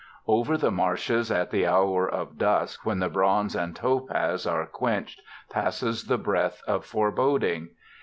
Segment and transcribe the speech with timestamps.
[0.25, 5.21] Over the marshes at the hour of dusk when the bronze and topaz are quenched
[5.51, 7.69] passes the breath of foreboding.